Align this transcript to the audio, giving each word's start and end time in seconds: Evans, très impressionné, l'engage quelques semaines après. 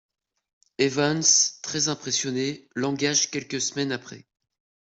Evans, 0.79 1.59
très 1.61 1.87
impressionné, 1.87 2.67
l'engage 2.73 3.29
quelques 3.29 3.61
semaines 3.61 3.91
après. 3.91 4.25